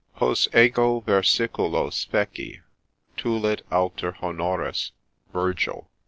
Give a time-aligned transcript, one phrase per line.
[0.13, 2.61] Hos ego versiculos feci,
[3.17, 4.93] tulit alter honores.—
[5.31, 5.91] VIRGIL.